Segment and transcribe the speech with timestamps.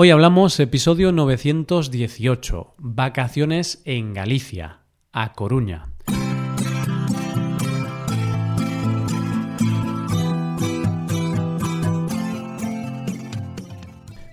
[0.00, 5.88] Hoy hablamos episodio 918, vacaciones en Galicia, a Coruña.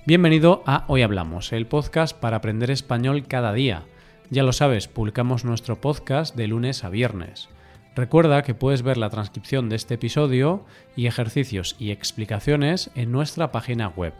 [0.05, 3.85] Bienvenido a Hoy Hablamos, el podcast para aprender español cada día.
[4.29, 7.49] Ya lo sabes, publicamos nuestro podcast de lunes a viernes.
[7.95, 10.63] Recuerda que puedes ver la transcripción de este episodio
[10.95, 14.13] y ejercicios y explicaciones en nuestra página web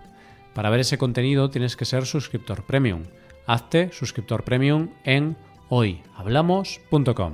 [0.55, 3.03] para ver ese contenido tienes que ser suscriptor premium.
[3.45, 5.35] Hazte suscriptor premium en
[5.69, 7.33] hoyhablamos.com.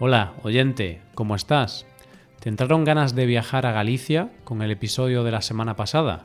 [0.00, 1.86] Hola, oyente, ¿cómo estás?
[2.40, 6.24] ¿Te entraron ganas de viajar a Galicia con el episodio de la semana pasada?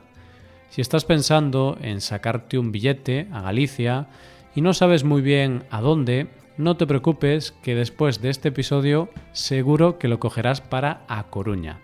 [0.70, 4.08] Si estás pensando en sacarte un billete a Galicia
[4.54, 9.10] y no sabes muy bien a dónde, no te preocupes que después de este episodio
[9.32, 11.80] seguro que lo cogerás para A Coruña.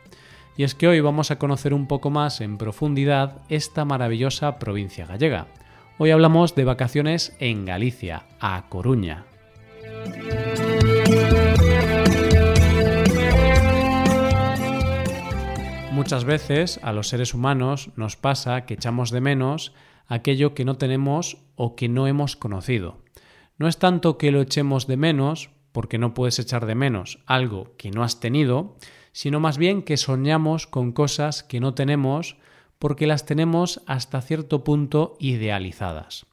[0.59, 5.05] Y es que hoy vamos a conocer un poco más en profundidad esta maravillosa provincia
[5.05, 5.48] gallega.
[5.98, 9.27] Hoy hablamos de vacaciones en Galicia, a Coruña.
[15.93, 19.74] Muchas veces a los seres humanos nos pasa que echamos de menos
[20.07, 23.02] aquello que no tenemos o que no hemos conocido.
[23.59, 27.74] No es tanto que lo echemos de menos, porque no puedes echar de menos algo
[27.76, 28.76] que no has tenido,
[29.16, 32.36] sino más bien que soñamos con cosas que no tenemos
[32.78, 36.26] porque las tenemos hasta cierto punto idealizadas.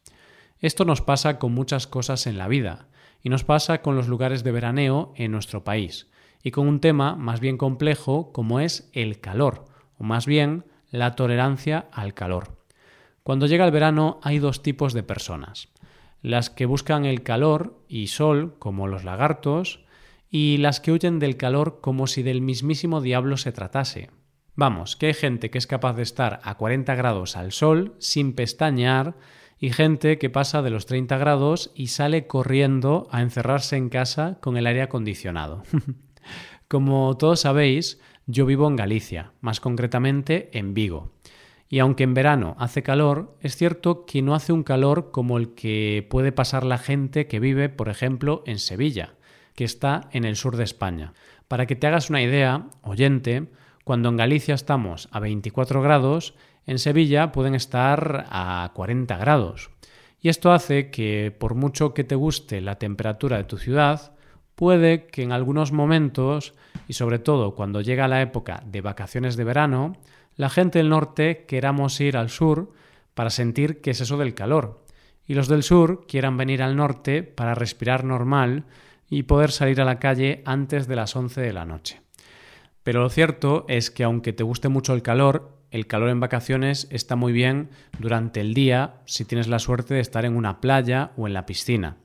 [0.59, 2.90] Esto nos pasa con muchas cosas en la vida,
[3.22, 6.12] y nos pasa con los lugares de veraneo en nuestro país,
[6.44, 9.64] y con un tema más bien complejo como es el calor,
[9.97, 12.66] o más bien la tolerancia al calor.
[13.23, 15.70] Cuando llega el verano hay dos tipos de personas,
[16.22, 19.83] las que buscan el calor y sol, como los lagartos,
[20.36, 24.09] y las que huyen del calor como si del mismísimo diablo se tratase.
[24.56, 28.34] Vamos, que hay gente que es capaz de estar a 40 grados al sol sin
[28.34, 29.16] pestañear
[29.59, 34.40] y gente que pasa de los 30 grados y sale corriendo a encerrarse en casa
[34.42, 35.62] con el aire acondicionado.
[36.68, 41.12] como todos sabéis, yo vivo en Galicia, más concretamente en Vigo.
[41.69, 45.53] Y aunque en verano hace calor, es cierto que no hace un calor como el
[45.53, 49.13] que puede pasar la gente que vive, por ejemplo, en Sevilla
[49.56, 51.14] que está en el sur de España.
[51.47, 53.50] Para que te hagas una idea, oyente,
[53.84, 59.69] cuando en Galicia estamos a 24 grados, en Sevilla pueden estar a 40 grados.
[60.22, 64.14] Y esto hace que, por mucho que te guste la temperatura de tu ciudad,
[64.56, 66.53] puede que en algunos momentos,
[66.88, 69.97] y sobre todo cuando llega la época de vacaciones de verano,
[70.35, 72.72] la gente del norte queramos ir al sur
[73.14, 74.84] para sentir qué es eso del calor,
[75.28, 78.66] y los del sur quieran venir al norte para respirar normal
[79.13, 82.01] y poder salir a la calle antes de las 11 de la noche.
[82.81, 86.88] Pero lo cierto es que aunque te guste mucho el calor, el calor en vacaciones
[86.90, 87.69] está muy bien
[88.00, 91.46] durante el día si tienes la suerte de estar en una playa o en la
[91.46, 91.97] piscina,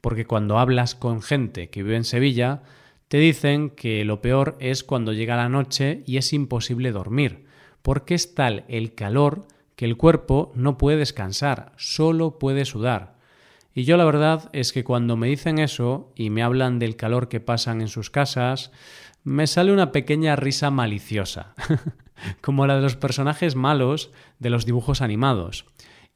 [0.00, 2.62] porque cuando hablas con gente que vive en Sevilla,
[3.08, 7.44] te dicen que lo peor es cuando llega la noche y es imposible dormir,
[7.82, 13.11] porque es tal el calor que el cuerpo no puede descansar, solo puede sudar.
[13.74, 17.28] Y yo la verdad es que cuando me dicen eso y me hablan del calor
[17.28, 18.70] que pasan en sus casas,
[19.24, 21.54] me sale una pequeña risa maliciosa,
[22.40, 25.64] como la de los personajes malos de los dibujos animados.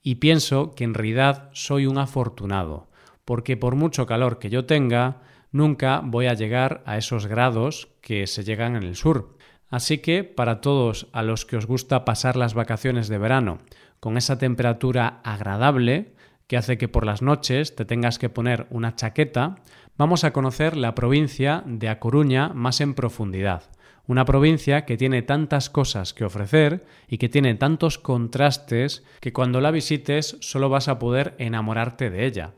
[0.02, 2.88] Y pienso que en realidad soy un afortunado,
[3.24, 8.26] porque por mucho calor que yo tenga, nunca voy a llegar a esos grados que
[8.26, 9.36] se llegan en el sur.
[9.68, 13.58] Así que para todos a los que os gusta pasar las vacaciones de verano
[13.98, 16.14] con esa temperatura agradable,
[16.46, 19.56] que hace que por las noches te tengas que poner una chaqueta,
[19.96, 23.64] vamos a conocer la provincia de A Coruña más en profundidad.
[24.06, 29.60] Una provincia que tiene tantas cosas que ofrecer y que tiene tantos contrastes que cuando
[29.60, 32.54] la visites solo vas a poder enamorarte de ella.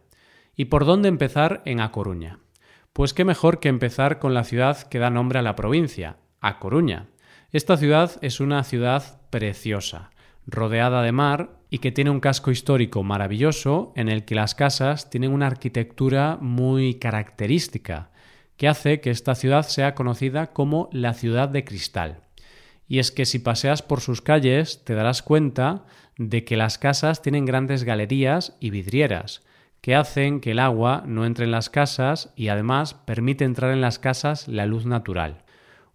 [0.55, 2.41] ¿Y por dónde empezar en A Coruña?
[2.93, 6.59] Pues qué mejor que empezar con la ciudad que da nombre a la provincia, A
[6.59, 7.07] Coruña.
[7.51, 10.11] Esta ciudad es una ciudad preciosa,
[10.47, 15.11] rodeada de mar y que tiene un casco histórico maravilloso en el que las casas
[15.11, 18.11] tienen una arquitectura muy característica,
[18.57, 22.23] que hace que esta ciudad sea conocida como la ciudad de cristal.
[22.89, 25.85] Y es que si paseas por sus calles te darás cuenta
[26.17, 29.43] de que las casas tienen grandes galerías y vidrieras,
[29.81, 33.81] que hacen que el agua no entre en las casas y además permite entrar en
[33.81, 35.45] las casas la luz natural.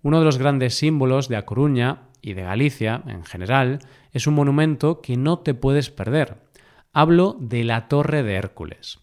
[0.02, 3.80] Uno de los grandes símbolos de A Coruña y de Galicia en general
[4.14, 6.38] es un monumento que no te puedes perder.
[6.94, 9.00] Hablo de la Torre de Hércules.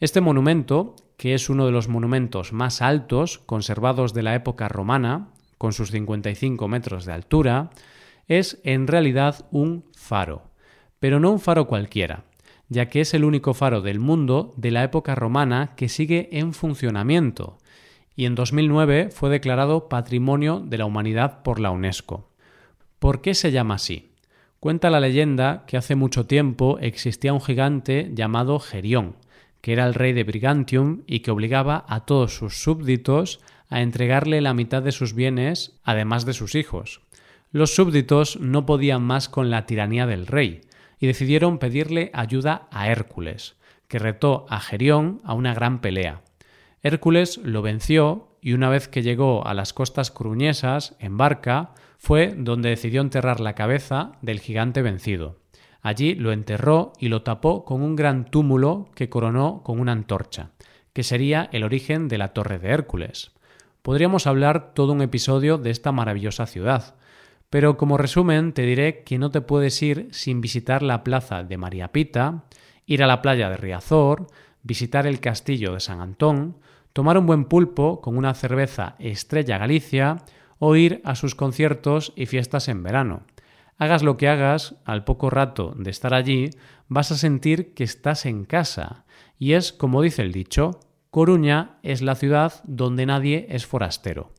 [0.00, 5.28] Este monumento, que es uno de los monumentos más altos conservados de la época romana,
[5.58, 7.70] con sus 55 metros de altura,
[8.26, 10.50] es en realidad un faro.
[10.98, 12.24] Pero no un faro cualquiera,
[12.68, 16.54] ya que es el único faro del mundo de la época romana que sigue en
[16.54, 17.58] funcionamiento
[18.16, 22.30] y en 2009 fue declarado Patrimonio de la Humanidad por la UNESCO.
[22.98, 24.13] ¿Por qué se llama así?
[24.64, 29.14] Cuenta la leyenda que hace mucho tiempo existía un gigante llamado Gerión,
[29.60, 34.40] que era el rey de Brigantium y que obligaba a todos sus súbditos a entregarle
[34.40, 37.02] la mitad de sus bienes, además de sus hijos.
[37.52, 40.62] Los súbditos no podían más con la tiranía del rey
[40.98, 43.56] y decidieron pedirle ayuda a Hércules,
[43.86, 46.22] que retó a Gerión a una gran pelea.
[46.82, 52.34] Hércules lo venció y una vez que llegó a las costas cruñesas, en barca, fue
[52.36, 55.38] donde decidió enterrar la cabeza del gigante vencido.
[55.80, 60.50] Allí lo enterró y lo tapó con un gran túmulo que coronó con una antorcha,
[60.92, 63.32] que sería el origen de la Torre de Hércules.
[63.80, 66.96] Podríamos hablar todo un episodio de esta maravillosa ciudad,
[67.48, 71.56] pero como resumen te diré que no te puedes ir sin visitar la plaza de
[71.56, 72.44] María Pita,
[72.84, 74.26] ir a la playa de Riazor,
[74.62, 76.58] visitar el castillo de San Antón,
[76.94, 80.22] tomar un buen pulpo con una cerveza Estrella Galicia
[80.58, 83.24] o ir a sus conciertos y fiestas en verano.
[83.76, 86.50] Hagas lo que hagas, al poco rato de estar allí,
[86.88, 89.04] vas a sentir que estás en casa.
[89.38, 90.78] Y es, como dice el dicho,
[91.10, 94.32] Coruña es la ciudad donde nadie es forastero.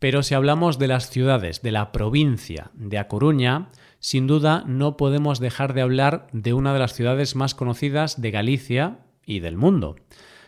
[0.00, 3.70] Pero si hablamos de las ciudades de la provincia de A Coruña,
[4.00, 8.32] sin duda no podemos dejar de hablar de una de las ciudades más conocidas de
[8.32, 9.94] Galicia y del mundo.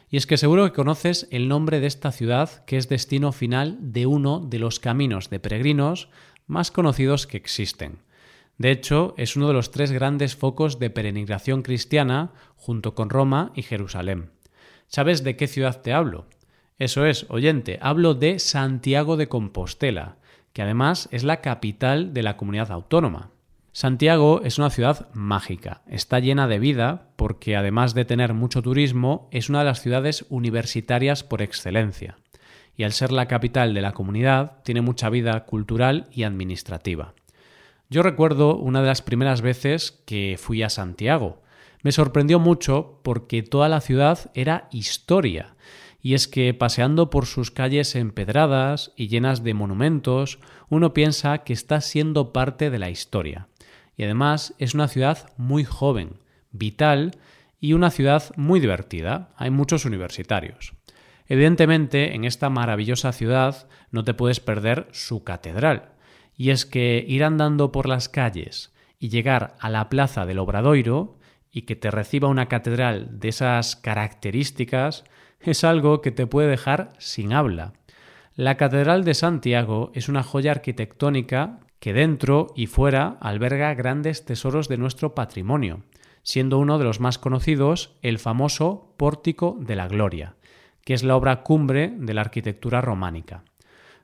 [0.08, 3.76] Y es que seguro que conoces el nombre de esta ciudad que es destino final
[3.80, 6.08] de uno de los caminos de peregrinos
[6.46, 7.98] más conocidos que existen.
[8.58, 13.52] De hecho, es uno de los tres grandes focos de peregrinación cristiana junto con Roma
[13.54, 14.30] y Jerusalén.
[14.86, 16.26] ¿Sabes de qué ciudad te hablo?
[16.78, 20.18] Eso es, oyente, hablo de Santiago de Compostela,
[20.52, 23.30] que además es la capital de la comunidad autónoma.
[23.76, 29.28] Santiago es una ciudad mágica, está llena de vida porque además de tener mucho turismo
[29.32, 32.16] es una de las ciudades universitarias por excelencia
[32.74, 37.12] y al ser la capital de la comunidad tiene mucha vida cultural y administrativa.
[37.90, 41.42] Yo recuerdo una de las primeras veces que fui a Santiago.
[41.82, 45.54] Me sorprendió mucho porque toda la ciudad era historia
[46.00, 50.38] y es que paseando por sus calles empedradas y llenas de monumentos,
[50.70, 53.48] uno piensa que está siendo parte de la historia
[53.96, 56.20] y además es una ciudad muy joven,
[56.52, 57.16] vital
[57.60, 59.30] y una ciudad muy divertida.
[59.36, 60.74] Hay muchos universitarios.
[61.26, 65.90] Evidentemente, en esta maravillosa ciudad no te puedes perder su catedral.
[66.36, 71.18] Y es que ir andando por las calles y llegar a la plaza del Obradoiro
[71.50, 75.04] y que te reciba una catedral de esas características
[75.40, 77.72] es algo que te puede dejar sin habla.
[78.34, 84.68] La Catedral de Santiago es una joya arquitectónica que dentro y fuera alberga grandes tesoros
[84.68, 85.82] de nuestro patrimonio,
[86.22, 90.36] siendo uno de los más conocidos el famoso Pórtico de la Gloria,
[90.84, 93.44] que es la obra cumbre de la arquitectura románica.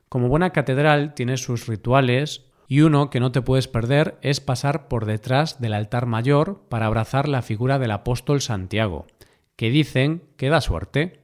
[0.09, 4.87] Como buena catedral tiene sus rituales y uno que no te puedes perder es pasar
[4.87, 9.07] por detrás del altar mayor para abrazar la figura del apóstol Santiago,
[9.55, 11.21] que dicen que da suerte.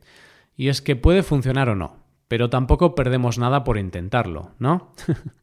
[0.55, 1.97] Y es que puede funcionar o no,
[2.27, 4.91] pero tampoco perdemos nada por intentarlo, ¿no?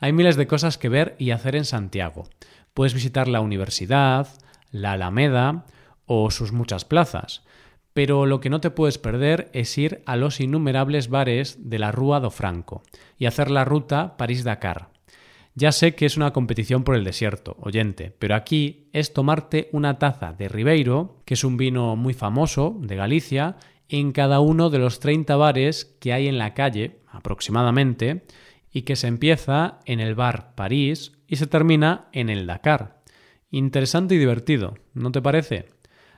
[0.00, 2.24] Hay miles de cosas que ver y hacer en Santiago.
[2.74, 4.28] Puedes visitar la universidad,
[4.70, 5.66] la Alameda
[6.06, 7.42] o sus muchas plazas.
[7.92, 11.92] Pero lo que no te puedes perder es ir a los innumerables bares de la
[11.92, 12.82] Rúa do Franco
[13.16, 14.90] y hacer la ruta París-Dakar.
[15.54, 19.98] Ya sé que es una competición por el desierto, oyente, pero aquí es tomarte una
[19.98, 23.56] taza de Ribeiro, que es un vino muy famoso de Galicia,
[23.88, 28.26] en cada uno de los 30 bares que hay en la calle, aproximadamente,
[28.76, 33.00] y que se empieza en el bar París y se termina en el Dakar.
[33.50, 35.70] Interesante y divertido, ¿no te parece?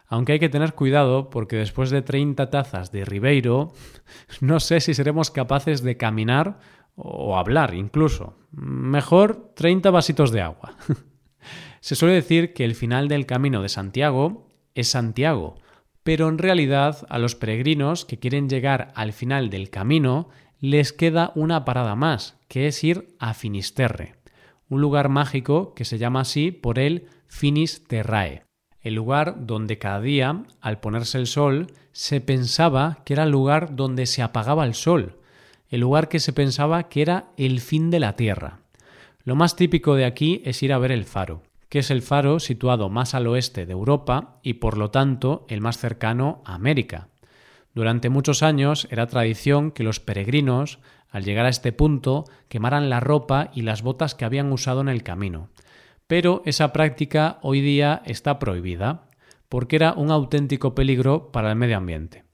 [0.08, 3.74] Aunque hay que tener cuidado porque después de 30 tazas de Ribeiro,
[4.40, 6.58] no sé si seremos capaces de caminar
[6.96, 8.36] o hablar incluso.
[8.50, 10.74] Mejor 30 vasitos de agua.
[11.80, 15.60] Se suele decir que el final del camino de Santiago es Santiago,
[16.02, 20.28] pero en realidad a los peregrinos que quieren llegar al final del camino
[20.60, 24.16] les queda una parada más, que es ir a Finisterre,
[24.68, 28.42] un lugar mágico que se llama así por el Finisterrae,
[28.80, 33.76] el lugar donde cada día, al ponerse el sol, se pensaba que era el lugar
[33.76, 35.18] donde se apagaba el sol,
[35.68, 38.60] el lugar que se pensaba que era el fin de la Tierra.
[39.24, 42.40] Lo más típico de aquí es ir a ver el faro, que es el faro
[42.40, 47.08] situado más al oeste de Europa y por lo tanto el más cercano a América.
[47.78, 50.80] Durante muchos años era tradición que los peregrinos,
[51.10, 54.88] al llegar a este punto, quemaran la ropa y las botas que habían usado en
[54.88, 55.48] el camino.
[56.08, 59.04] Pero esa práctica hoy día está prohibida.
[59.48, 62.24] porque era un auténtico peligro para el medio ambiente.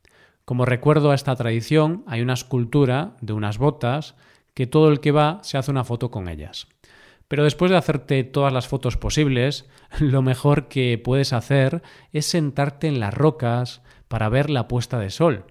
[0.46, 4.16] Como recuerdo a esta tradición, hay una escultura de unas botas
[4.54, 6.68] que todo el que va se hace una foto con ellas.
[7.28, 9.68] Pero después de hacerte todas las fotos posibles,
[10.00, 11.82] lo mejor que puedes hacer
[12.14, 13.82] es sentarte en las rocas
[14.14, 15.44] para ver la puesta de sol.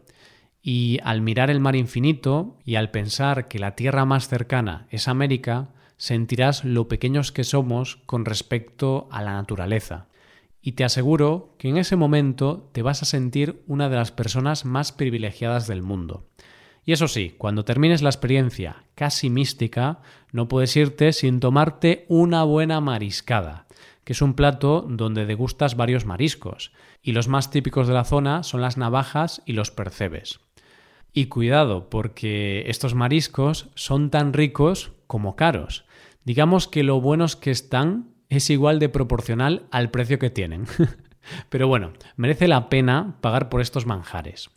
[0.61, 5.09] Y al mirar el mar infinito y al pensar que la tierra más cercana es
[5.09, 10.07] América, sentirás lo pequeños que somos con respecto a la naturaleza.
[10.61, 14.63] Y te aseguro que en ese momento te vas a sentir una de las personas
[14.63, 16.29] más privilegiadas del mundo.
[16.85, 19.99] Y eso sí, cuando termines la experiencia casi mística,
[20.31, 23.67] no puedes irte sin tomarte una buena mariscada,
[24.03, 28.43] que es un plato donde degustas varios mariscos, y los más típicos de la zona
[28.43, 30.39] son las navajas y los percebes.
[31.13, 35.85] Y cuidado, porque estos mariscos son tan ricos como caros.
[36.23, 40.65] Digamos que lo buenos que están es igual de proporcional al precio que tienen.
[41.49, 44.49] Pero bueno, merece la pena pagar por estos manjares.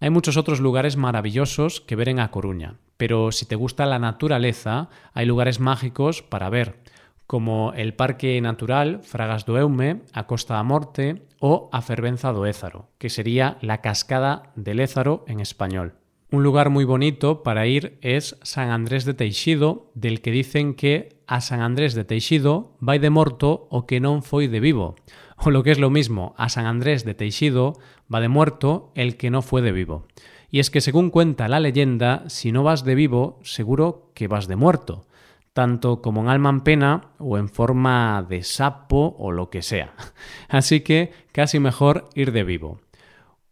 [0.00, 4.00] Hay muchos otros lugares maravillosos que ver en A Coruña, pero si te gusta la
[4.00, 6.82] naturaleza, hay lugares mágicos para ver,
[7.26, 12.46] como el Parque Natural Fragas do Eume, a Costa da Morte o a Fervenza do
[12.46, 15.94] Ézaro, que sería la cascada del Ézaro en español.
[16.32, 21.20] Un lugar muy bonito para ir es San Andrés de Teixido, del que dicen que
[21.26, 24.96] a San Andrés de Teixido vai de morto o que non foi de vivo,
[25.36, 27.76] o lo que es lo mismo, a San Andrés de Teixido
[28.08, 30.08] va de muerto el que no fue de vivo.
[30.48, 34.48] Y es que según cuenta la leyenda, si no vas de vivo, seguro que vas
[34.48, 35.04] de muerto,
[35.52, 39.94] tanto como en alma en pena o en forma de sapo o lo que sea.
[40.48, 42.80] Así que casi mejor ir de vivo.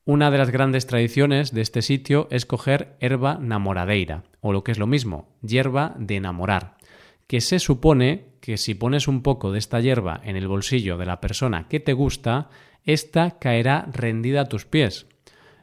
[0.05, 4.73] Una de las grandes tradiciones de este sitio es coger herba namoradeira, o lo que
[4.73, 6.79] es lo mismo, hierba de enamorar,
[7.27, 11.07] que se supone que si pones un poco de esta hierba en el bolsillo de
[11.07, 12.49] la persona que te gusta,
[12.85, 15.07] ésta caerá rendida a tus pies.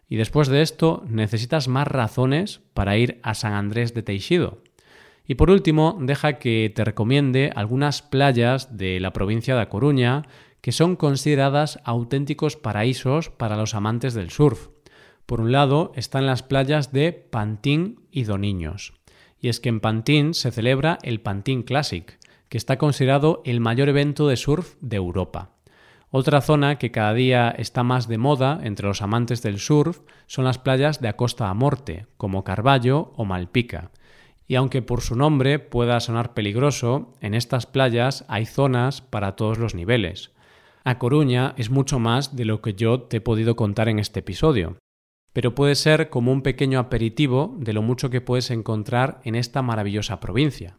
[0.07, 4.61] Y después de esto necesitas más razones para ir a San Andrés de Teixido.
[5.27, 10.23] Y por último, deja que te recomiende algunas playas de la provincia de A Coruña
[10.61, 14.69] que son consideradas auténticos paraísos para los amantes del surf.
[15.25, 18.93] Por un lado están las playas de Pantín y Doniños.
[19.39, 22.17] Y es que en Pantín se celebra el Pantín Classic,
[22.49, 25.51] que está considerado el mayor evento de surf de Europa.
[26.09, 30.45] Otra zona que cada día está más de moda entre los amantes del surf son
[30.45, 33.91] las playas de Acosta a Morte, como Carballo o Malpica.
[34.47, 39.57] Y aunque por su nombre pueda sonar peligroso, en estas playas hay zonas para todos
[39.57, 40.31] los niveles.
[40.85, 44.21] A Coruña es mucho más de lo que yo te he podido contar en este
[44.21, 44.77] episodio,
[45.33, 49.61] pero puede ser como un pequeño aperitivo de lo mucho que puedes encontrar en esta
[49.61, 50.77] maravillosa provincia.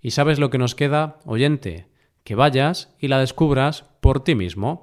[0.00, 1.88] ¿Y sabes lo que nos queda, oyente?
[2.22, 4.82] Que vayas y la descubras por ti mismo.